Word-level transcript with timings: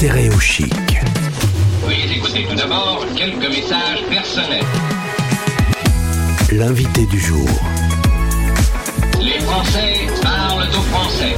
Stéréochic. 0.00 0.72
Veuillez 1.84 2.16
écouter 2.16 2.46
tout 2.48 2.56
d'abord 2.56 3.04
quelques 3.14 3.50
messages 3.50 4.02
personnels. 4.08 4.64
L'invité 6.50 7.04
du 7.04 7.20
jour. 7.20 7.46
Les 9.20 9.38
Français 9.40 10.06
parlent 10.22 10.66
aux 10.70 10.82
Français. 10.84 11.36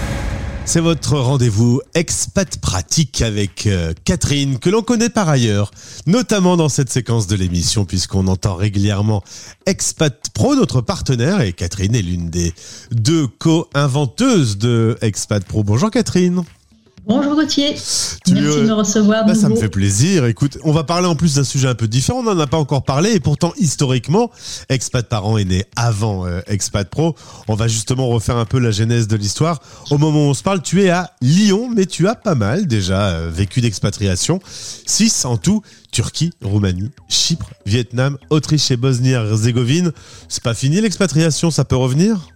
C'est 0.64 0.78
votre 0.78 1.18
rendez-vous 1.18 1.80
expat 1.94 2.56
pratique 2.58 3.20
avec 3.20 3.66
euh, 3.66 3.94
Catherine, 4.04 4.60
que 4.60 4.70
l'on 4.70 4.82
connaît 4.82 5.10
par 5.10 5.28
ailleurs, 5.28 5.72
notamment 6.06 6.56
dans 6.56 6.68
cette 6.68 6.88
séquence 6.88 7.26
de 7.26 7.34
l'émission, 7.34 7.84
puisqu'on 7.84 8.28
entend 8.28 8.54
régulièrement 8.54 9.24
Expat 9.66 10.30
Pro, 10.34 10.54
notre 10.54 10.80
partenaire, 10.82 11.40
et 11.40 11.52
Catherine 11.52 11.96
est 11.96 12.02
l'une 12.02 12.30
des 12.30 12.54
deux 12.92 13.26
co-inventeuses 13.26 14.56
de 14.56 14.98
Expat 15.00 15.44
Pro. 15.44 15.64
Bonjour 15.64 15.90
Catherine. 15.90 16.44
Bonjour 17.04 17.34
Gauthier, 17.34 17.74
Tu, 18.24 18.32
merci 18.32 18.58
euh, 18.58 18.62
de 18.62 18.66
me 18.68 18.74
recevoir. 18.74 19.34
ça 19.34 19.48
me 19.48 19.56
fait 19.56 19.68
plaisir. 19.68 20.24
Écoute, 20.26 20.58
on 20.62 20.70
va 20.70 20.84
parler 20.84 21.08
en 21.08 21.16
plus 21.16 21.34
d'un 21.34 21.42
sujet 21.42 21.66
un 21.66 21.74
peu 21.74 21.88
différent. 21.88 22.20
On 22.20 22.22
n'en 22.22 22.38
a 22.38 22.46
pas 22.46 22.58
encore 22.58 22.84
parlé 22.84 23.10
et 23.10 23.18
pourtant 23.18 23.52
historiquement, 23.58 24.30
Expat 24.68 25.08
Parent 25.08 25.36
est 25.36 25.44
né 25.44 25.64
avant 25.74 26.26
euh, 26.26 26.42
Expat 26.46 26.88
Pro. 26.88 27.16
On 27.48 27.56
va 27.56 27.66
justement 27.66 28.06
refaire 28.06 28.36
un 28.36 28.44
peu 28.44 28.60
la 28.60 28.70
genèse 28.70 29.08
de 29.08 29.16
l'histoire. 29.16 29.60
Au 29.90 29.98
moment 29.98 30.26
où 30.26 30.30
on 30.30 30.34
se 30.34 30.44
parle, 30.44 30.62
tu 30.62 30.84
es 30.84 30.90
à 30.90 31.10
Lyon, 31.20 31.68
mais 31.74 31.86
tu 31.86 32.06
as 32.06 32.14
pas 32.14 32.36
mal 32.36 32.68
déjà 32.68 33.08
euh, 33.08 33.30
vécu 33.32 33.60
d'expatriation. 33.60 34.38
Six 34.86 35.24
en 35.24 35.38
tout. 35.38 35.60
Turquie, 35.90 36.30
Roumanie, 36.42 36.90
Chypre, 37.08 37.50
Vietnam, 37.66 38.16
Autriche 38.30 38.70
et 38.70 38.76
Bosnie-Herzégovine. 38.78 39.92
C'est 40.28 40.42
pas 40.42 40.54
fini 40.54 40.80
l'expatriation, 40.80 41.50
ça 41.50 41.66
peut 41.66 41.76
revenir? 41.76 42.31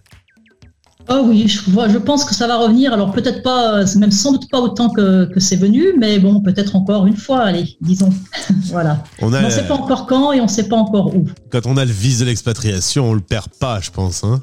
Oh 1.09 1.21
oui, 1.25 1.47
je, 1.47 1.97
pense 1.97 2.25
que 2.25 2.35
ça 2.35 2.47
va 2.47 2.57
revenir. 2.57 2.91
Alors 2.91 3.11
peut-être 3.11 3.41
pas, 3.41 3.79
euh, 3.79 3.85
même 3.97 4.11
sans 4.11 4.33
doute 4.33 4.49
pas 4.49 4.59
autant 4.59 4.89
que, 4.89 5.25
que 5.25 5.39
c'est 5.39 5.55
venu, 5.55 5.93
mais 5.97 6.19
bon, 6.19 6.41
peut-être 6.41 6.75
encore 6.75 7.05
une 7.05 7.15
fois, 7.15 7.41
allez, 7.41 7.77
disons. 7.81 8.09
voilà. 8.65 9.03
On 9.21 9.29
ne 9.29 9.49
sait 9.49 9.67
pas 9.67 9.75
encore 9.75 10.05
quand 10.05 10.33
et 10.33 10.41
on 10.41 10.43
ne 10.43 10.49
sait 10.49 10.67
pas 10.67 10.75
encore 10.75 11.15
où. 11.15 11.25
quand 11.49 11.65
on 11.65 11.77
a 11.77 11.85
le 11.85 11.91
vice 11.91 12.19
de 12.19 12.25
l'expatriation, 12.25 13.09
on 13.09 13.13
le 13.13 13.21
perd 13.21 13.47
pas, 13.59 13.79
je 13.79 13.91
pense. 13.91 14.23
Hein. 14.23 14.41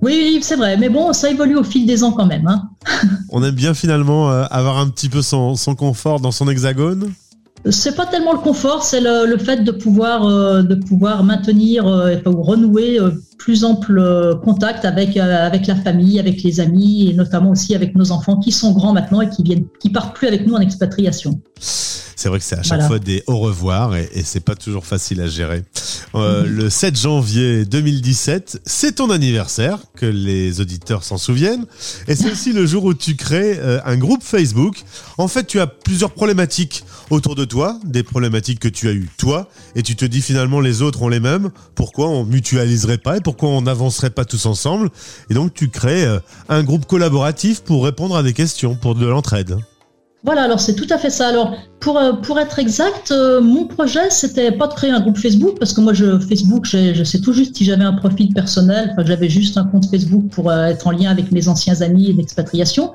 Oui, 0.00 0.40
c'est 0.42 0.56
vrai, 0.56 0.76
mais 0.76 0.88
bon, 0.88 1.12
ça 1.12 1.30
évolue 1.30 1.56
au 1.56 1.62
fil 1.62 1.86
des 1.86 2.02
ans 2.02 2.10
quand 2.10 2.26
même. 2.26 2.48
Hein. 2.48 2.68
On 3.30 3.44
aime 3.44 3.54
bien 3.54 3.72
finalement 3.72 4.32
euh, 4.32 4.44
avoir 4.50 4.78
un 4.78 4.88
petit 4.88 5.08
peu 5.08 5.22
son, 5.22 5.54
son 5.54 5.76
confort 5.76 6.18
dans 6.18 6.32
son 6.32 6.48
hexagone. 6.48 7.12
C'est 7.70 7.94
pas 7.94 8.06
tellement 8.06 8.32
le 8.32 8.40
confort, 8.40 8.82
c'est 8.82 9.00
le, 9.00 9.24
le 9.26 9.38
fait 9.38 9.62
de 9.62 9.70
pouvoir, 9.70 10.26
euh, 10.26 10.62
de 10.62 10.74
pouvoir 10.74 11.22
maintenir 11.22 11.86
euh, 11.86 12.16
ou 12.26 12.42
renouer 12.42 12.98
euh, 12.98 13.12
plus 13.42 13.64
ample 13.64 13.98
euh, 13.98 14.36
contact 14.36 14.84
avec, 14.84 15.16
euh, 15.16 15.44
avec 15.46 15.66
la 15.66 15.74
famille, 15.74 16.20
avec 16.20 16.44
les 16.44 16.60
amis 16.60 17.08
et 17.08 17.12
notamment 17.12 17.50
aussi 17.50 17.74
avec 17.74 17.96
nos 17.96 18.12
enfants 18.12 18.36
qui 18.38 18.52
sont 18.52 18.70
grands 18.70 18.92
maintenant 18.92 19.20
et 19.20 19.28
qui 19.28 19.42
viennent, 19.42 19.64
qui 19.80 19.90
partent 19.90 20.14
plus 20.14 20.28
avec 20.28 20.46
nous 20.46 20.54
en 20.54 20.60
expatriation. 20.60 21.40
C'est 21.58 22.28
vrai 22.28 22.38
que 22.38 22.44
c'est 22.44 22.54
à 22.56 22.62
chaque 22.62 22.78
Voilà. 22.78 22.86
fois 22.86 22.98
des 23.00 23.24
au 23.26 23.38
revoir 23.38 23.96
et, 23.96 24.08
et 24.14 24.22
c'est 24.22 24.38
pas 24.44 24.54
toujours 24.54 24.86
facile 24.86 25.20
à 25.20 25.26
gérer. 25.26 25.64
Euh, 26.14 26.44
Le 26.46 26.70
7 26.70 26.96
janvier 26.96 27.64
2017, 27.64 28.60
c'est 28.64 28.96
ton 28.96 29.10
anniversaire, 29.10 29.78
que 29.96 30.06
les 30.06 30.60
auditeurs 30.60 31.02
s'en 31.02 31.18
souviennent. 31.18 31.64
Et 32.06 32.14
c'est 32.14 32.30
aussi 32.30 32.52
le 32.52 32.64
jour 32.64 32.84
où 32.84 32.94
tu 32.94 33.16
crées 33.16 33.58
euh, 33.58 33.80
un 33.84 33.96
groupe 33.96 34.22
Facebook. 34.22 34.84
En 35.18 35.26
fait, 35.26 35.46
tu 35.48 35.58
as 35.58 35.66
plusieurs 35.66 36.12
problématiques 36.12 36.84
autour 37.10 37.34
de 37.34 37.44
toi, 37.44 37.80
des 37.84 38.04
problématiques 38.04 38.60
que 38.60 38.68
tu 38.68 38.88
as 38.88 38.92
eues 38.92 39.08
toi, 39.16 39.48
et 39.74 39.82
tu 39.82 39.96
te 39.96 40.04
dis 40.04 40.20
finalement 40.22 40.60
les 40.60 40.80
autres 40.80 41.02
ont 41.02 41.08
les 41.08 41.18
mêmes. 41.20 41.50
Pourquoi 41.74 42.08
on 42.08 42.24
mutualiserait 42.24 42.98
pas 42.98 43.16
et 43.16 43.20
pourquoi 43.20 43.31
on 43.40 43.62
n'avancerait 43.62 44.10
pas 44.10 44.24
tous 44.24 44.46
ensemble 44.46 44.90
Et 45.30 45.34
donc 45.34 45.54
tu 45.54 45.68
crées 45.68 46.04
euh, 46.04 46.18
un 46.48 46.62
groupe 46.62 46.86
collaboratif 46.86 47.62
pour 47.62 47.84
répondre 47.84 48.16
à 48.16 48.22
des 48.22 48.32
questions, 48.32 48.74
pour 48.74 48.94
de 48.94 49.06
l'entraide. 49.06 49.58
Voilà, 50.24 50.42
alors 50.42 50.60
c'est 50.60 50.76
tout 50.76 50.86
à 50.90 50.98
fait 50.98 51.10
ça. 51.10 51.26
Alors, 51.26 51.56
pour, 51.80 51.98
euh, 51.98 52.12
pour 52.12 52.38
être 52.38 52.60
exact, 52.60 53.10
euh, 53.10 53.40
mon 53.40 53.66
projet, 53.66 54.08
c'était 54.08 54.52
pas 54.52 54.68
de 54.68 54.74
créer 54.74 54.90
un 54.90 55.00
groupe 55.00 55.18
Facebook, 55.18 55.58
parce 55.58 55.72
que 55.72 55.80
moi, 55.80 55.92
je, 55.94 56.16
Facebook, 56.20 56.64
je 56.64 57.02
sais 57.02 57.20
tout 57.20 57.32
juste 57.32 57.56
si 57.56 57.64
j'avais 57.64 57.82
un 57.82 57.94
profil 57.94 58.32
personnel, 58.32 58.90
enfin, 58.92 59.04
j'avais 59.04 59.28
juste 59.28 59.58
un 59.58 59.64
compte 59.64 59.90
Facebook 59.90 60.28
pour 60.30 60.48
euh, 60.48 60.66
être 60.66 60.86
en 60.86 60.92
lien 60.92 61.10
avec 61.10 61.32
mes 61.32 61.48
anciens 61.48 61.80
amis 61.80 62.08
et 62.08 62.12
d'expatriation. 62.12 62.92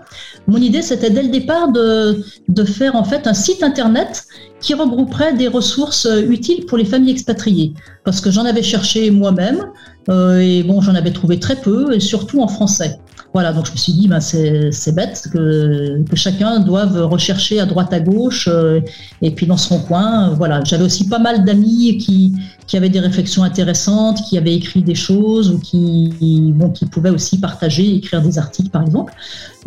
Mon 0.47 0.57
idée, 0.57 0.81
c'était 0.81 1.09
dès 1.09 1.23
le 1.23 1.27
départ 1.29 1.73
de, 1.73 2.23
de 2.47 2.63
faire 2.63 2.95
en 2.95 3.03
fait 3.03 3.27
un 3.27 3.33
site 3.33 3.61
internet 3.61 4.25
qui 4.61 4.73
regrouperait 4.73 5.33
des 5.33 5.49
ressources 5.49 6.07
utiles 6.29 6.66
pour 6.66 6.77
les 6.77 6.85
familles 6.85 7.11
expatriées. 7.11 7.73
Parce 8.05 8.21
que 8.21 8.31
j'en 8.31 8.45
avais 8.45 8.63
cherché 8.63 9.11
moi-même, 9.11 9.66
et 10.09 10.63
bon, 10.63 10.79
j'en 10.79 10.95
avais 10.95 11.11
trouvé 11.11 11.39
très 11.39 11.57
peu, 11.57 11.93
et 11.93 11.99
surtout 11.99 12.41
en 12.41 12.47
français. 12.47 12.97
Voilà, 13.33 13.53
donc 13.53 13.67
je 13.67 13.71
me 13.71 13.77
suis 13.77 13.93
dit, 13.93 14.07
ben 14.07 14.19
c'est 14.19 14.95
bête 14.95 15.27
que, 15.31 16.03
chacun 16.15 16.59
doive 16.59 16.99
rechercher 17.05 17.59
à 17.59 17.65
droite 17.65 17.93
à 17.93 17.99
gauche 17.99 18.47
euh, 18.51 18.79
et 19.21 19.31
puis 19.31 19.45
dans 19.45 19.57
son 19.57 19.79
coin. 19.79 20.29
euh, 20.29 20.33
voilà, 20.33 20.63
j'avais 20.63 20.83
aussi 20.83 21.07
pas 21.07 21.19
mal 21.19 21.45
d'amis 21.45 21.97
qui, 21.97 22.33
avaient 22.75 22.89
des 22.89 22.99
réflexions 22.99 23.43
intéressantes, 23.43 24.21
qui 24.27 24.37
avaient 24.37 24.55
écrit 24.55 24.81
des 24.81 24.95
choses 24.95 25.51
ou 25.51 25.59
qui 25.59 26.53
pouvaient 26.91 27.09
aussi 27.09 27.39
partager, 27.39 27.95
écrire 27.95 28.21
des 28.21 28.39
articles 28.39 28.69
par 28.69 28.81
exemple. 28.81 29.13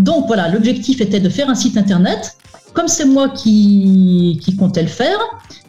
Donc 0.01 0.27
voilà, 0.27 0.49
l'objectif 0.49 1.01
était 1.01 1.21
de 1.21 1.29
faire 1.29 1.49
un 1.49 1.55
site 1.55 1.77
internet. 1.77 2.37
Comme 2.73 2.87
c'est 2.87 3.05
moi 3.05 3.29
qui, 3.29 4.41
comptais 4.59 4.83
le 4.83 4.89
faire, 4.89 5.19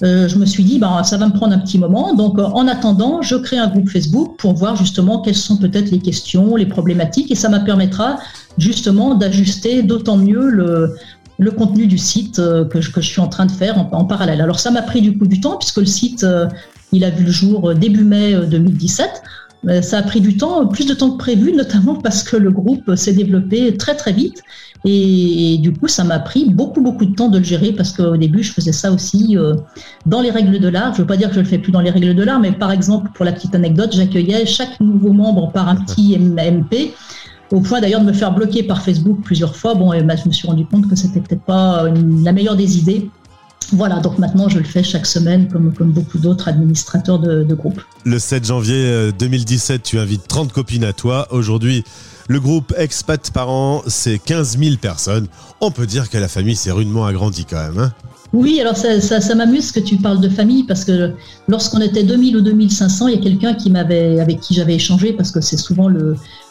euh, 0.03 0.27
je 0.27 0.37
me 0.37 0.45
suis 0.45 0.63
dit, 0.63 0.77
ben, 0.77 1.03
ça 1.03 1.17
va 1.17 1.27
me 1.27 1.33
prendre 1.33 1.53
un 1.53 1.57
petit 1.57 1.79
moment. 1.79 2.13
Donc, 2.13 2.37
euh, 2.37 2.43
en 2.43 2.67
attendant, 2.67 3.21
je 3.23 3.35
crée 3.35 3.57
un 3.57 3.67
groupe 3.67 3.89
Facebook 3.89 4.37
pour 4.37 4.53
voir 4.53 4.75
justement 4.75 5.21
quelles 5.21 5.35
sont 5.35 5.57
peut-être 5.57 5.89
les 5.89 5.99
questions, 5.99 6.55
les 6.55 6.67
problématiques, 6.67 7.31
et 7.31 7.35
ça 7.35 7.49
me 7.49 7.63
permettra 7.65 8.19
justement 8.59 9.15
d'ajuster 9.15 9.81
d'autant 9.81 10.17
mieux 10.17 10.47
le, 10.49 10.95
contenu 11.57 11.87
du 11.87 11.97
site 11.97 12.37
euh, 12.37 12.65
que, 12.65 12.81
je, 12.81 12.99
suis 13.01 13.21
en 13.21 13.27
train 13.27 13.47
de 13.47 13.51
faire 13.51 13.79
en, 13.79 14.05
parallèle. 14.05 14.41
Alors, 14.41 14.59
ça 14.59 14.69
m'a 14.69 14.83
pris 14.83 15.01
du 15.01 15.17
coup 15.17 15.25
du 15.25 15.41
temps 15.41 15.57
puisque 15.57 15.77
le 15.77 15.87
site, 15.87 16.23
il 16.91 17.03
a 17.03 17.09
vu 17.09 17.23
le 17.23 17.31
jour 17.31 17.73
début 17.73 18.03
mai 18.03 18.33
euh, 18.33 18.45
2017. 18.45 19.23
Euh, 19.67 19.81
Ça 19.81 19.99
a 19.99 20.03
pris 20.03 20.21
du 20.21 20.37
temps, 20.37 20.67
plus 20.67 20.85
de 20.85 20.93
temps 20.93 21.11
que 21.11 21.17
prévu, 21.17 21.53
notamment 21.55 21.95
parce 21.95 22.23
que 22.23 22.37
le 22.37 22.51
groupe 22.51 22.95
s'est 22.95 23.13
développé 23.13 23.75
très 23.77 23.95
très 23.95 24.13
vite. 24.13 24.41
Et, 24.83 25.59
du 25.59 25.71
coup, 25.73 25.87
ça 25.87 26.03
m'a 26.03 26.17
pris 26.17 26.49
beaucoup 26.49 26.81
beaucoup 26.81 27.05
de 27.05 27.13
temps 27.13 27.29
de 27.29 27.37
le 27.37 27.43
gérer 27.43 27.71
parce 27.71 27.91
qu'au 27.91 28.17
début, 28.17 28.41
je 28.41 28.51
faisais 28.51 28.71
ça 28.71 28.91
aussi 28.91 29.37
euh, 29.37 29.53
dans 30.07 30.21
les 30.21 30.31
règles 30.31 30.59
de 30.59 30.67
l'art. 30.67 30.93
Je 30.93 30.97
ne 30.97 31.03
veux 31.03 31.07
pas 31.07 31.17
dire 31.17 31.29
que 31.29 31.35
je 31.35 31.41
le 31.41 31.45
fais 31.45 31.59
plus 31.59 31.71
dans 31.71 31.81
les 31.81 31.91
règles 31.91 32.15
de 32.15 32.23
l'art, 32.23 32.39
mais 32.39 32.51
par 32.51 32.71
exemple, 32.71 33.11
pour 33.13 33.23
la 33.23 33.31
petite 33.31 33.53
anecdote, 33.53 33.91
j'accueillais 33.93 34.45
chaque 34.47 34.79
nouveau 34.79 35.13
membre 35.13 35.51
par 35.51 35.69
un 35.69 35.75
petit 35.75 36.17
MP, 36.17 36.93
au 37.51 37.59
point 37.59 37.79
d'ailleurs 37.79 38.01
de 38.01 38.07
me 38.07 38.13
faire 38.13 38.33
bloquer 38.33 38.63
par 38.63 38.81
Facebook 38.81 39.19
plusieurs 39.23 39.55
fois. 39.55 39.75
Bon, 39.75 39.93
et 39.93 40.01
ben, 40.01 40.17
je 40.17 40.27
me 40.27 40.33
suis 40.33 40.47
rendu 40.47 40.65
compte 40.65 40.89
que 40.89 40.95
c'était 40.95 41.19
peut-être 41.19 41.43
pas 41.43 41.85
la 42.23 42.33
meilleure 42.33 42.55
des 42.55 42.79
idées. 42.79 43.11
Voilà, 43.73 43.99
donc 43.99 44.17
maintenant 44.17 44.49
je 44.49 44.57
le 44.57 44.63
fais 44.65 44.83
chaque 44.83 45.05
semaine 45.05 45.47
comme, 45.47 45.71
beaucoup 45.91 46.17
d'autres 46.17 46.47
administrateurs 46.49 47.19
de, 47.19 47.53
groupe. 47.53 47.81
Le 48.05 48.19
7 48.19 48.45
janvier 48.45 48.75
euh, 48.75 49.11
2017, 49.11 49.83
tu 49.83 49.99
invites 49.99 50.27
30 50.27 50.51
copines 50.51 50.83
à 50.83 50.93
toi. 50.93 51.27
Aujourd'hui, 51.31 51.83
le 52.27 52.39
groupe 52.39 52.73
Expat 52.77 53.31
Parents, 53.31 53.83
c'est 53.87 54.19
15 54.19 54.57
000 54.57 54.75
personnes. 54.77 55.27
On 55.61 55.71
peut 55.71 55.85
dire 55.87 56.09
que 56.09 56.17
la 56.17 56.27
famille 56.27 56.55
s'est 56.55 56.71
rudement 56.71 57.05
agrandie 57.05 57.45
quand 57.45 57.61
même. 57.61 57.79
hein. 57.79 57.93
Oui, 58.33 58.61
alors 58.61 58.77
ça, 58.77 59.35
m'amuse 59.35 59.73
que 59.73 59.81
tu 59.81 59.97
parles 59.97 60.21
de 60.21 60.29
famille 60.29 60.63
parce 60.63 60.85
que 60.85 61.11
lorsqu'on 61.49 61.81
était 61.81 62.03
2000 62.03 62.37
ou 62.37 62.41
2500, 62.41 63.07
il 63.07 63.15
y 63.15 63.17
a 63.17 63.21
quelqu'un 63.21 63.53
qui 63.53 63.69
m'avait, 63.69 64.21
avec 64.21 64.39
qui 64.39 64.53
j'avais 64.53 64.75
échangé 64.75 65.11
parce 65.11 65.31
que 65.31 65.41
c'est 65.41 65.57
souvent 65.57 65.89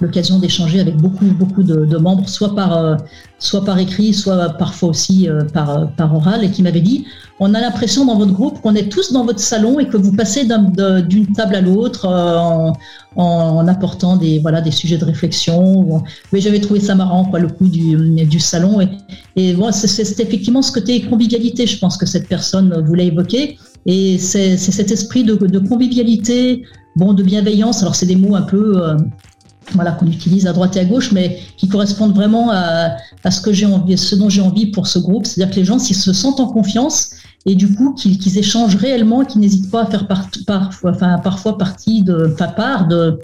l'occasion 0.00 0.38
d'échanger 0.38 0.80
avec 0.80 0.98
beaucoup, 0.98 1.24
beaucoup 1.24 1.62
de, 1.62 1.96
membres, 1.96 2.28
soit 2.28 2.54
par, 2.54 2.76
euh, 2.76 2.96
soit 3.38 3.64
par 3.64 3.78
écrit, 3.78 4.12
soit 4.12 4.50
parfois 4.50 4.90
aussi 4.90 5.26
euh, 5.26 5.42
euh, 5.56 5.84
par 5.96 6.14
oral, 6.14 6.44
et 6.44 6.50
qui 6.50 6.62
m'avait 6.62 6.82
dit 6.82 7.06
on 7.42 7.54
a 7.54 7.60
l'impression 7.60 8.04
dans 8.04 8.16
votre 8.18 8.32
groupe 8.32 8.60
qu'on 8.60 8.74
est 8.74 8.90
tous 8.90 9.12
dans 9.12 9.24
votre 9.24 9.40
salon 9.40 9.80
et 9.80 9.88
que 9.88 9.96
vous 9.96 10.12
passez 10.12 10.44
d'une 10.44 11.32
table 11.32 11.54
à 11.54 11.62
l'autre 11.62 12.04
euh, 12.04 12.70
en, 13.16 13.66
apportant 13.66 14.18
des, 14.18 14.38
voilà, 14.38 14.60
des 14.60 14.70
sujets 14.70 14.98
de 14.98 15.06
réflexion. 15.06 16.04
Mais 16.32 16.40
j'avais 16.42 16.60
trouvé 16.60 16.80
ça 16.80 16.94
marrant, 16.94 17.30
le 17.32 17.48
coup 17.48 17.68
du, 17.68 18.40
salon. 18.40 18.80
Et, 19.36 19.56
c'est 19.72 20.20
effectivement 20.20 20.60
ce 20.60 20.70
côté 20.70 21.00
convivialité, 21.00 21.66
je 21.66 21.78
pense 21.78 21.96
que 21.96 22.04
cette 22.04 22.28
personne 22.28 22.84
voulait 22.86 23.06
évoquer. 23.06 23.58
Et 23.86 24.18
c'est 24.18 24.58
cet 24.58 24.90
esprit 24.90 25.24
de, 25.24 25.58
convivialité, 25.60 26.64
bon, 26.96 27.14
de 27.14 27.22
bienveillance. 27.22 27.80
Alors, 27.80 27.94
c'est 27.94 28.06
des 28.06 28.16
mots 28.16 28.36
un 28.36 28.42
peu. 28.42 28.82
euh, 28.82 28.96
voilà, 29.74 29.92
qu'on 29.92 30.06
utilise 30.06 30.46
à 30.48 30.52
droite 30.52 30.76
et 30.76 30.80
à 30.80 30.84
gauche, 30.84 31.12
mais 31.12 31.38
qui 31.56 31.68
correspondent 31.68 32.14
vraiment 32.14 32.50
à, 32.50 32.96
ce 33.30 33.40
que 33.40 33.64
envie, 33.66 33.96
ce 33.96 34.16
dont 34.16 34.28
j'ai 34.28 34.40
envie 34.40 34.66
pour 34.66 34.86
ce 34.86 34.98
groupe. 34.98 35.26
C'est-à-dire 35.26 35.54
que 35.54 35.60
les 35.60 35.64
gens, 35.64 35.78
s'ils 35.78 35.96
se 35.96 36.12
sentent 36.12 36.40
en 36.40 36.48
confiance 36.48 37.10
et 37.46 37.54
du 37.54 37.74
coup 37.74 37.94
qu'ils 37.94 38.18
qu'ils 38.18 38.38
échangent 38.38 38.76
réellement, 38.76 39.24
qu'ils 39.24 39.40
n'hésitent 39.40 39.70
pas 39.70 39.82
à 39.82 39.86
faire 39.86 40.06
part, 40.06 40.28
parfois, 40.46 40.90
enfin, 40.90 41.18
parfois 41.18 41.56
partie 41.58 42.02
de, 42.02 42.30
enfin, 42.32 42.48
part 42.48 42.86
de, 42.88 43.18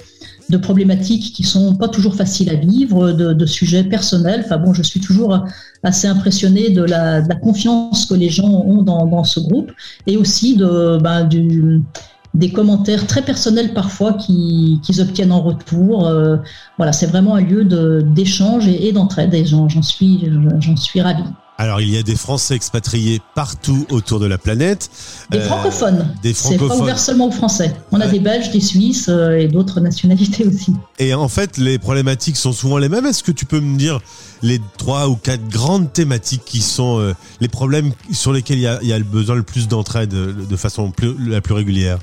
de 0.49 0.57
problématiques 0.57 1.35
qui 1.35 1.43
sont 1.43 1.75
pas 1.77 1.89
toujours 1.89 2.15
faciles 2.15 2.49
à 2.51 2.55
vivre, 2.55 3.13
de, 3.13 3.33
de 3.35 3.47
sujets 3.47 3.85
personnels. 3.85 4.43
Enfin 4.45 4.59
bon, 4.59 4.73
je 4.73 4.83
suis 4.83 5.01
toujours 5.01 5.45
assez 5.83 6.07
impressionnée 6.09 6.71
de 6.71 6.83
la, 6.83 7.21
de 7.21 7.29
la 7.29 7.35
confiance 7.35 8.07
que 8.07 8.15
les 8.15 8.31
gens 8.31 8.49
ont 8.49 8.83
dans, 8.83 9.07
dans 9.07 9.25
ce 9.25 9.41
groupe 9.41 9.71
et 10.07 10.17
aussi 10.17 10.57
de, 10.57 10.99
ben, 11.03 11.25
du, 11.25 11.83
des 12.33 12.51
commentaires 12.53 13.07
très 13.07 13.23
personnels 13.23 13.75
parfois 13.75 14.15
qui- 14.15 14.79
qu'ils 14.83 15.01
obtiennent 15.01 15.33
en 15.33 15.43
retour. 15.43 16.07
Euh, 16.07 16.37
voilà, 16.79 16.93
c'est 16.93 17.07
vraiment 17.07 17.35
un 17.35 17.41
lieu 17.43 17.65
d'échange 18.03 18.67
et, 18.69 18.93
d'entraide 18.93 19.35
et 19.35 19.45
j'en 19.45 19.69
suis, 19.83 20.29
suis 20.77 21.01
ravie. 21.01 21.23
Alors, 21.59 21.81
il 21.81 21.89
y 21.89 21.97
a 21.97 22.03
des 22.03 22.17
Français 22.17 22.55
expatriés 22.55 23.23
partout 23.35 23.87
autour 23.91 24.21
de 24.21 24.27
la 24.27 24.37
planète. 24.37 24.91
Des 25.31 25.39
Euh, 25.39 25.47
francophones. 25.47 26.15
Des 26.23 26.35
C'est 26.35 26.59
pas 26.59 26.77
ouvert 26.77 26.99
seulement 26.99 27.29
aux 27.29 27.33
Français. 27.33 27.75
On 27.93 28.01
a 28.01 28.05
Ouais. 28.05 28.13
des 28.13 28.19
Belges, 28.21 28.51
des 28.51 28.61
Suisses 28.61 29.07
euh, 29.09 29.39
et 29.39 29.49
d'autres 29.49 29.81
nationalités 29.81 30.45
aussi. 30.47 30.75
Et 30.99 31.15
en 31.15 31.29
fait, 31.29 31.57
les 31.57 31.79
problématiques 31.79 32.37
sont 32.37 32.53
souvent 32.53 32.77
les 32.77 32.91
mêmes. 32.91 33.07
Est-ce 33.07 33.23
que 33.23 33.33
tu 33.33 33.47
peux 33.47 33.61
me 33.61 33.79
dire 33.79 34.01
les 34.43 34.61
trois 34.77 35.09
ou 35.09 35.17
quatre 35.17 35.49
grandes 35.49 35.91
thématiques 35.95 36.43
qui 36.45 36.61
sont 36.61 36.99
euh, 37.01 37.15
les 37.41 37.49
problèmes 37.49 37.93
sur 38.13 38.35
lesquels 38.35 38.59
il 38.59 38.63
y 38.63 38.67
a, 38.67 38.79
il 38.83 38.89
y 38.89 38.93
a 38.93 38.99
le 38.99 39.05
besoin 39.05 39.35
le 39.35 39.43
plus 39.43 39.67
d'entraide 39.67 40.11
de 40.11 40.57
façon 40.57 40.91
plus, 40.91 41.15
la 41.27 41.41
plus 41.41 41.55
régulière? 41.55 41.99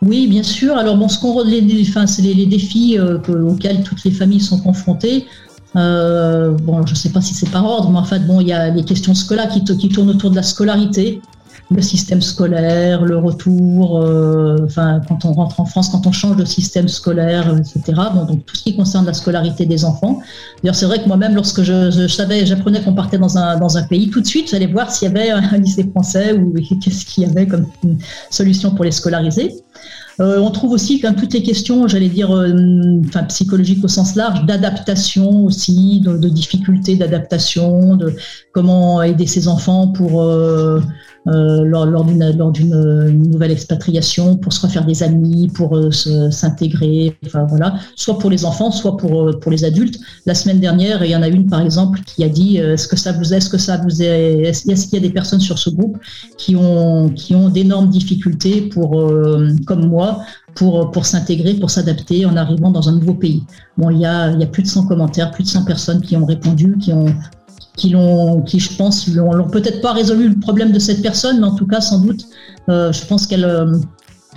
Oui, 0.00 0.26
bien 0.26 0.42
sûr. 0.42 0.74
Alors 0.76 0.96
bon, 0.96 1.08
ce 1.10 1.18
qu'on 1.18 1.42
les, 1.44 1.60
les- 1.60 1.86
enfin, 1.88 2.06
c'est 2.06 2.22
les, 2.22 2.32
les 2.34 2.46
défis 2.46 2.98
euh, 2.98 3.18
que- 3.18 3.32
auxquels 3.32 3.82
toutes 3.82 4.04
les 4.04 4.10
familles 4.10 4.40
sont 4.40 4.58
confrontées. 4.58 5.26
Euh, 5.76 6.50
bon, 6.62 6.86
je 6.86 6.92
ne 6.92 6.96
sais 6.96 7.10
pas 7.10 7.20
si 7.20 7.34
c'est 7.34 7.50
par 7.50 7.64
ordre, 7.64 7.90
mais 7.90 7.98
en 7.98 8.04
fait, 8.04 8.20
bon, 8.20 8.40
il 8.40 8.48
y 8.48 8.52
a 8.52 8.70
les 8.70 8.84
questions 8.84 9.14
scolaires 9.14 9.48
qui, 9.48 9.64
to- 9.64 9.76
qui 9.76 9.88
tournent 9.88 10.10
autour 10.10 10.30
de 10.30 10.36
la 10.36 10.42
scolarité, 10.42 11.20
le 11.70 11.80
système 11.82 12.20
scolaire, 12.20 13.04
le 13.04 13.16
retour, 13.16 13.98
euh, 14.00 14.58
enfin, 14.66 15.00
quand 15.08 15.24
on 15.24 15.32
rentre 15.32 15.60
en 15.60 15.64
France, 15.64 15.88
quand 15.88 16.06
on 16.06 16.12
change 16.12 16.36
de 16.36 16.44
système 16.44 16.86
scolaire, 16.88 17.52
etc. 17.56 17.80
Bon, 18.14 18.24
donc 18.24 18.44
tout 18.46 18.54
ce 18.54 18.62
qui 18.62 18.76
concerne 18.76 19.06
la 19.06 19.14
scolarité 19.14 19.64
des 19.66 19.84
enfants. 19.84 20.20
D'ailleurs, 20.62 20.74
c'est 20.76 20.86
vrai 20.86 21.02
que 21.02 21.08
moi-même, 21.08 21.34
lorsque 21.34 21.62
je, 21.62 22.06
savais, 22.06 22.44
j'apprenais 22.46 22.82
qu'on 22.82 22.94
partait 22.94 23.18
dans 23.18 23.38
un, 23.38 23.58
dans 23.58 23.76
un 23.78 23.82
pays, 23.82 24.10
tout 24.10 24.20
de 24.20 24.26
suite, 24.26 24.50
j'allais 24.50 24.66
voir 24.66 24.90
s'il 24.92 25.08
y 25.08 25.10
avait 25.10 25.30
un 25.30 25.56
lycée 25.56 25.88
français 25.90 26.34
ou 26.34 26.52
qu'est-ce 26.82 27.06
qu'il 27.06 27.24
y 27.24 27.26
avait 27.26 27.46
comme 27.46 27.66
solution 28.30 28.70
pour 28.72 28.84
les 28.84 28.92
scolariser. 28.92 29.54
Euh, 30.20 30.38
on 30.38 30.50
trouve 30.50 30.72
aussi 30.72 31.00
même 31.02 31.16
toutes 31.16 31.32
les 31.32 31.42
questions, 31.42 31.88
j'allais 31.88 32.08
dire, 32.08 32.30
euh, 32.30 32.52
enfin, 33.06 33.24
psychologiques 33.24 33.84
au 33.84 33.88
sens 33.88 34.14
large, 34.14 34.44
d'adaptation 34.46 35.44
aussi, 35.44 36.00
de, 36.00 36.28
difficultés 36.28 36.96
d'adaptation, 36.96 37.96
de 37.96 38.14
comment 38.52 39.02
aider 39.02 39.26
ses 39.26 39.48
enfants 39.48 39.92
euh, 40.00 40.80
lors, 41.26 42.04
d'une 42.04 43.30
nouvelle 43.30 43.50
expatriation, 43.50 44.36
pour 44.36 44.52
se 44.52 44.60
refaire 44.60 44.84
des 44.84 45.02
amis, 45.02 45.48
pour 45.48 45.78
s'intégrer, 46.30 47.16
voilà, 47.48 47.74
soit 47.96 48.18
pour 48.18 48.30
les 48.30 48.44
enfants, 48.44 48.70
soit 48.70 48.96
pour 48.96 49.50
les 49.50 49.64
adultes. 49.64 49.98
La 50.26 50.34
semaine 50.34 50.60
dernière, 50.60 51.04
il 51.04 51.10
y 51.10 51.16
en 51.16 51.22
a 51.22 51.28
une 51.28 51.46
par 51.46 51.60
exemple 51.60 52.00
qui 52.04 52.22
a 52.24 52.28
dit, 52.28 52.58
est-ce 52.58 52.86
que 52.86 52.96
ça 52.96 53.12
vous 53.12 53.32
est, 53.32 53.38
est-ce 53.38 53.50
que 53.50 53.58
ça 53.58 53.78
vous 53.78 54.02
est, 54.02 54.42
est-ce 54.42 54.84
qu'il 54.86 54.94
y 54.94 55.04
a 55.04 55.06
des 55.06 55.12
personnes 55.12 55.40
sur 55.40 55.58
ce 55.58 55.70
groupe 55.70 55.98
qui 56.36 56.54
ont 56.56 57.10
d'énormes 57.48 57.88
difficultés 57.88 58.68
comme 59.66 59.88
moi 59.88 60.03
pour 60.54 60.90
pour 60.90 61.06
s'intégrer, 61.06 61.54
pour 61.54 61.70
s'adapter 61.70 62.26
en 62.26 62.36
arrivant 62.36 62.70
dans 62.70 62.88
un 62.88 62.92
nouveau 62.92 63.14
pays. 63.14 63.44
Bon, 63.76 63.90
il 63.90 64.00
y 64.00 64.06
a 64.06 64.30
y 64.30 64.42
a 64.42 64.46
plus 64.46 64.62
de 64.62 64.68
100 64.68 64.86
commentaires, 64.86 65.30
plus 65.30 65.44
de 65.44 65.48
100 65.48 65.64
personnes 65.64 66.00
qui 66.00 66.16
ont 66.16 66.24
répondu, 66.24 66.76
qui 66.78 66.92
ont 66.92 67.06
qui 67.76 67.90
l'ont 67.90 68.42
qui 68.42 68.60
je 68.60 68.76
pense 68.76 69.08
l'ont 69.08 69.48
peut-être 69.48 69.80
pas 69.80 69.92
résolu 69.92 70.28
le 70.28 70.38
problème 70.38 70.72
de 70.72 70.78
cette 70.78 71.02
personne, 71.02 71.40
mais 71.40 71.46
en 71.46 71.54
tout 71.54 71.66
cas 71.66 71.80
sans 71.80 72.00
doute 72.00 72.24
euh, 72.68 72.92
je 72.92 73.04
pense 73.06 73.26
qu'elle 73.26 73.44
euh, 73.44 73.76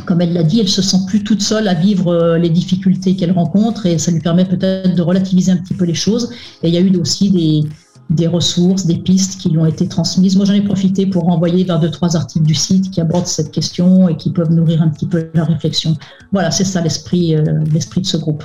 comme 0.05 0.21
elle 0.21 0.33
l'a 0.33 0.43
dit, 0.43 0.59
elle 0.59 0.69
se 0.69 0.81
sent 0.81 0.97
plus 1.07 1.23
toute 1.23 1.41
seule 1.41 1.67
à 1.67 1.73
vivre 1.73 2.13
euh, 2.13 2.37
les 2.37 2.49
difficultés 2.49 3.15
qu'elle 3.15 3.31
rencontre 3.31 3.85
et 3.85 3.97
ça 3.97 4.11
lui 4.11 4.19
permet 4.19 4.45
peut-être 4.45 4.95
de 4.95 5.01
relativiser 5.01 5.51
un 5.51 5.57
petit 5.57 5.73
peu 5.73 5.85
les 5.85 5.93
choses. 5.93 6.31
Et 6.63 6.69
il 6.69 6.73
y 6.73 6.77
a 6.77 6.81
eu 6.81 6.95
aussi 6.97 7.31
des, 7.31 7.63
des 8.09 8.27
ressources, 8.27 8.85
des 8.85 8.97
pistes 8.97 9.39
qui 9.39 9.49
lui 9.49 9.57
ont 9.57 9.65
été 9.65 9.87
transmises. 9.87 10.35
Moi, 10.37 10.45
j'en 10.45 10.53
ai 10.53 10.61
profité 10.61 11.05
pour 11.05 11.23
renvoyer 11.23 11.63
vers 11.63 11.79
deux, 11.79 11.91
trois 11.91 12.15
articles 12.15 12.45
du 12.45 12.55
site 12.55 12.89
qui 12.91 13.01
abordent 13.01 13.27
cette 13.27 13.51
question 13.51 14.07
et 14.07 14.15
qui 14.15 14.31
peuvent 14.31 14.51
nourrir 14.51 14.81
un 14.81 14.89
petit 14.89 15.07
peu 15.07 15.29
la 15.33 15.43
réflexion. 15.43 15.97
Voilà, 16.31 16.51
c'est 16.51 16.63
ça 16.63 16.81
l'esprit, 16.81 17.35
euh, 17.35 17.43
l'esprit 17.71 18.01
de 18.01 18.07
ce 18.07 18.17
groupe. 18.17 18.43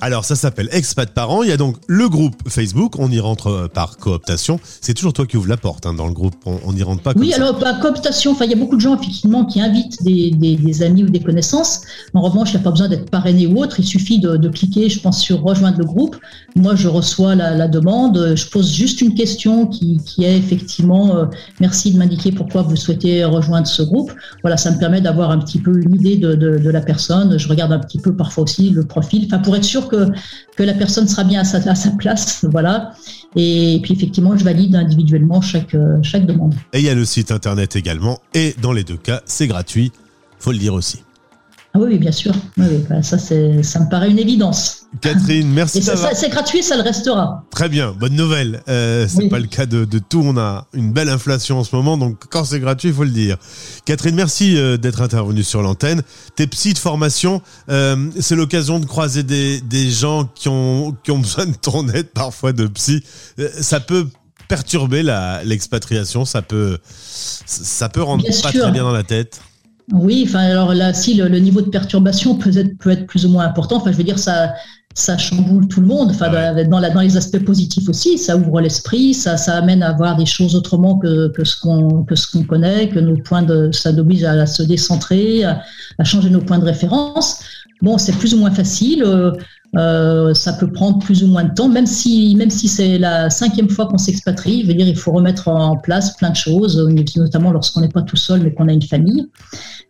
Alors, 0.00 0.24
ça 0.24 0.36
s'appelle 0.36 0.68
Expat 0.72 1.10
Parents. 1.10 1.42
Il 1.42 1.48
y 1.48 1.52
a 1.52 1.56
donc 1.56 1.76
le 1.86 2.08
groupe 2.08 2.34
Facebook. 2.48 2.94
On 2.98 3.10
y 3.10 3.20
rentre 3.20 3.46
euh, 3.48 3.68
par 3.68 3.96
cooptation. 3.96 4.58
C'est 4.80 4.94
toujours 4.94 5.12
toi 5.12 5.26
qui 5.26 5.36
ouvre 5.36 5.48
la 5.48 5.56
porte 5.56 5.86
hein, 5.86 5.94
dans 5.94 6.06
le 6.06 6.12
groupe. 6.12 6.34
On 6.46 6.58
on 6.64 6.72
n'y 6.72 6.82
rentre 6.82 7.02
pas 7.02 7.12
comme 7.12 7.22
Oui, 7.22 7.30
ça. 7.30 7.36
alors 7.36 7.58
par 7.58 7.78
cooptation, 7.80 8.32
enfin, 8.32 8.44
il 8.46 8.50
y 8.50 8.54
a 8.54 8.56
beaucoup 8.56 8.76
de 8.76 8.80
gens 8.80 8.96
effectivement 8.98 9.44
qui 9.44 9.60
invitent 9.60 10.02
des, 10.02 10.30
des- 10.30 10.56
des 10.56 10.82
amis 10.82 11.04
ou 11.04 11.08
des 11.10 11.20
connaissances. 11.20 11.82
En 12.14 12.22
revanche, 12.22 12.50
il 12.52 12.56
n'y 12.56 12.60
a 12.60 12.64
pas 12.64 12.70
besoin 12.70 12.88
d'être 12.88 13.10
parrainé 13.10 13.46
ou 13.46 13.58
autre. 13.60 13.80
Il 13.80 13.84
suffit 13.84 14.18
de, 14.18 14.36
de 14.36 14.48
cliquer, 14.48 14.88
je 14.88 15.00
pense, 15.00 15.20
sur 15.20 15.42
rejoindre 15.42 15.78
le 15.78 15.84
groupe. 15.84 16.16
Moi, 16.56 16.74
je 16.74 16.88
reçois 16.88 17.34
la, 17.34 17.54
la 17.54 17.68
demande. 17.68 18.32
Je 18.36 18.46
pose 18.46 18.72
juste 18.72 19.00
une 19.00 19.14
question 19.14 19.66
qui, 19.66 19.98
qui 20.04 20.24
est 20.24 20.36
effectivement 20.36 21.16
euh, 21.16 21.24
merci 21.60 21.92
de 21.92 21.98
m'indiquer 21.98 22.32
pourquoi 22.32 22.62
vous 22.62 22.76
souhaitez 22.76 23.24
rejoindre 23.24 23.66
ce 23.66 23.82
groupe. 23.82 24.12
Voilà, 24.42 24.56
ça 24.56 24.70
me 24.70 24.78
permet 24.78 25.00
d'avoir 25.00 25.30
un 25.30 25.38
petit 25.38 25.58
peu 25.58 25.76
une 25.80 25.94
idée 25.94 26.16
de, 26.16 26.34
de, 26.34 26.58
de 26.58 26.70
la 26.70 26.80
personne. 26.80 27.38
Je 27.38 27.48
regarde 27.48 27.72
un 27.72 27.78
petit 27.78 27.98
peu 27.98 28.14
parfois 28.14 28.44
aussi 28.44 28.70
le 28.70 28.84
profil, 28.84 29.24
enfin 29.26 29.38
pour 29.38 29.53
être 29.54 29.64
sûr 29.64 29.88
que, 29.88 30.08
que 30.56 30.62
la 30.62 30.74
personne 30.74 31.08
sera 31.08 31.24
bien 31.24 31.40
à 31.40 31.44
sa, 31.44 31.58
à 31.70 31.74
sa 31.74 31.90
place. 31.90 32.44
Voilà. 32.50 32.92
Et 33.36 33.80
puis 33.82 33.94
effectivement, 33.94 34.36
je 34.36 34.44
valide 34.44 34.74
individuellement 34.76 35.40
chaque, 35.40 35.76
chaque 36.02 36.26
demande. 36.26 36.54
Et 36.72 36.78
il 36.78 36.84
y 36.84 36.90
a 36.90 36.94
le 36.94 37.04
site 37.04 37.30
internet 37.30 37.76
également. 37.76 38.20
Et 38.34 38.54
dans 38.60 38.72
les 38.72 38.84
deux 38.84 38.96
cas, 38.96 39.20
c'est 39.26 39.46
gratuit. 39.46 39.92
Faut 40.38 40.52
le 40.52 40.58
dire 40.58 40.74
aussi. 40.74 41.02
Ah 41.76 41.80
oui, 41.80 41.88
oui, 41.90 41.98
bien 41.98 42.12
sûr. 42.12 42.32
Oui, 42.56 42.66
bah, 42.88 43.02
ça, 43.02 43.18
ça 43.18 43.34
me 43.34 43.90
paraît 43.90 44.08
une 44.08 44.20
évidence. 44.20 44.82
Catherine, 45.00 45.48
merci 45.52 45.82
c'est 45.82 46.28
gratuit, 46.28 46.62
ça 46.62 46.76
le 46.76 46.82
restera. 46.82 47.42
Très 47.50 47.68
bien, 47.68 47.90
bonne 47.98 48.14
nouvelle. 48.14 48.62
Euh, 48.68 49.06
c'est 49.08 49.24
Oui. 49.24 49.28
pas 49.28 49.40
le 49.40 49.48
cas 49.48 49.66
de, 49.66 49.84
de 49.84 49.98
tout. 49.98 50.22
On 50.24 50.36
a 50.38 50.68
une 50.72 50.92
belle 50.92 51.08
inflation 51.08 51.58
en 51.58 51.64
ce 51.64 51.74
moment, 51.74 51.98
donc 51.98 52.16
quand 52.30 52.44
c'est 52.44 52.60
gratuit, 52.60 52.90
il 52.90 52.94
faut 52.94 53.02
le 53.02 53.10
dire. 53.10 53.38
Catherine, 53.86 54.14
merci 54.14 54.56
euh, 54.56 54.76
d'être 54.76 55.02
intervenue 55.02 55.42
sur 55.42 55.62
l'antenne. 55.62 56.02
Tes 56.36 56.46
psy 56.46 56.74
de 56.74 56.78
formation, 56.78 57.42
euh, 57.70 58.08
c'est 58.20 58.36
l'occasion 58.36 58.78
de 58.78 58.86
croiser 58.86 59.24
des, 59.24 59.60
des 59.60 59.90
gens 59.90 60.26
qui 60.32 60.48
ont, 60.48 60.96
qui 61.02 61.10
ont 61.10 61.18
besoin 61.24 61.46
de 61.46 61.56
ton 61.60 61.88
aide, 61.88 62.10
parfois 62.10 62.52
de 62.52 62.68
psy. 62.68 63.02
Euh, 63.40 63.48
ça 63.60 63.80
peut 63.80 64.06
perturber 64.46 65.02
l'expatriation, 65.44 66.24
ça 66.24 66.40
peut, 66.42 66.78
ça 66.86 67.88
peut 67.88 68.02
rendre 68.02 68.22
Bien 68.22 68.30
pas 68.42 68.50
sûr. 68.52 68.62
très 68.62 68.70
bien 68.70 68.84
dans 68.84 68.92
la 68.92 69.02
tête. 69.02 69.40
Oui, 69.92 70.24
enfin, 70.26 70.40
alors 70.40 70.72
là, 70.74 70.94
si 70.94 71.14
le, 71.14 71.28
le 71.28 71.38
niveau 71.38 71.60
de 71.60 71.68
perturbation 71.68 72.36
peut 72.36 72.56
être, 72.56 72.78
peut 72.78 72.90
être 72.90 73.06
plus 73.06 73.26
ou 73.26 73.28
moins 73.28 73.44
important, 73.44 73.76
enfin, 73.76 73.92
je 73.92 73.96
veux 73.98 74.02
dire, 74.04 74.18
ça, 74.18 74.54
ça 74.94 75.18
chamboule 75.18 75.68
tout 75.68 75.82
le 75.82 75.86
monde, 75.86 76.10
enfin, 76.10 76.30
dans, 76.30 76.68
dans 76.70 76.78
la- 76.80 76.88
dans 76.88 77.00
les 77.02 77.18
aspects 77.18 77.44
positifs 77.44 77.86
aussi, 77.90 78.16
ça 78.16 78.34
ouvre 78.36 78.62
l'esprit, 78.62 79.12
ça, 79.12 79.36
ça 79.36 79.56
amène 79.56 79.82
à 79.82 79.92
voir 79.92 80.16
des 80.16 80.24
choses 80.24 80.56
autrement 80.56 80.96
que, 80.98 81.28
que 81.28 81.44
ce 81.44 81.60
qu'on 81.60 82.02
que 82.04 82.14
ce 82.16 82.26
qu'on 82.32 82.44
connaît, 82.44 82.88
que 82.88 82.98
nos 82.98 83.18
points 83.18 83.42
de, 83.42 83.70
ça 83.72 83.92
nous 83.92 83.98
oblige 84.00 84.24
à, 84.24 84.46
se 84.46 84.62
décentrer, 84.62 85.44
à, 85.44 85.62
à 85.98 86.04
changer 86.04 86.30
nos 86.30 86.40
points 86.40 86.58
de 86.58 86.64
référence. 86.64 87.40
Bon, 87.82 87.98
c'est 87.98 88.12
plus 88.12 88.32
ou 88.34 88.38
moins 88.38 88.52
facile. 88.52 89.02
euh, 89.04 89.32
euh, 89.76 90.34
ça 90.34 90.52
peut 90.52 90.70
prendre 90.70 90.98
plus 90.98 91.24
ou 91.24 91.28
moins 91.28 91.44
de 91.44 91.54
temps, 91.54 91.68
même 91.68 91.86
si, 91.86 92.34
même 92.36 92.50
si 92.50 92.68
c'est 92.68 92.98
la 92.98 93.30
cinquième 93.30 93.68
fois 93.68 93.86
qu'on 93.86 93.98
s'expatrie. 93.98 94.64
Il 94.66 94.96
faut 94.96 95.12
remettre 95.12 95.48
en 95.48 95.76
place 95.76 96.16
plein 96.16 96.30
de 96.30 96.36
choses, 96.36 96.78
notamment 97.16 97.50
lorsqu'on 97.50 97.80
n'est 97.80 97.88
pas 97.88 98.02
tout 98.02 98.16
seul, 98.16 98.42
mais 98.42 98.52
qu'on 98.52 98.68
a 98.68 98.72
une 98.72 98.82
famille. 98.82 99.26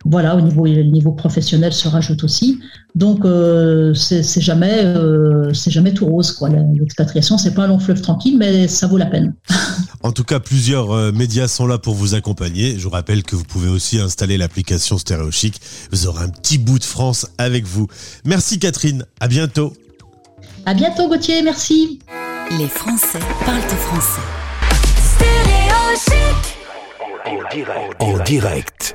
Voilà, 0.04 0.36
au 0.36 0.40
niveau, 0.40 0.66
le 0.66 0.82
niveau 0.82 1.12
professionnel 1.12 1.72
se 1.72 1.88
rajoute 1.88 2.24
aussi. 2.24 2.60
Donc, 2.94 3.24
euh, 3.24 3.94
c'est 3.94 4.40
jamais, 4.40 4.84
euh, 4.84 5.52
c'est 5.52 5.70
jamais 5.70 5.94
tout 5.94 6.06
rose, 6.06 6.32
quoi. 6.32 6.48
L'expatriation, 6.48 7.38
c'est 7.38 7.54
pas 7.54 7.64
un 7.64 7.68
long 7.68 7.78
fleuve 7.78 8.02
tranquille, 8.02 8.36
mais 8.38 8.68
ça 8.68 8.86
vaut 8.86 8.98
la 8.98 9.06
peine. 9.06 9.34
En 10.02 10.12
tout 10.12 10.22
cas, 10.22 10.38
plusieurs 10.38 11.14
médias 11.14 11.48
sont 11.48 11.66
là 11.66 11.78
pour 11.78 11.94
vous 11.94 12.14
accompagner. 12.14 12.78
Je 12.78 12.84
vous 12.84 12.90
rappelle 12.90 13.22
que 13.22 13.36
vous 13.36 13.44
pouvez 13.44 13.70
aussi 13.70 13.98
installer 13.98 14.36
l'application 14.36 14.98
Stéréo 14.98 15.30
Chic. 15.30 15.58
Vous 15.92 16.06
aurez 16.06 16.24
un 16.24 16.28
petit 16.28 16.58
bout 16.58 16.78
de 16.78 16.84
France 16.84 17.26
avec 17.38 17.64
vous. 17.64 17.88
Merci 18.26 18.58
Catherine, 18.58 19.06
à 19.18 19.28
bientôt. 19.28 19.73
À 20.66 20.72
bientôt, 20.72 21.08
Gauthier, 21.08 21.42
merci. 21.42 21.98
Les 22.58 22.68
Français 22.68 23.18
parlent 23.44 23.58
au 23.58 23.76
français. 23.76 24.20
En 28.00 28.18
direct. 28.24 28.92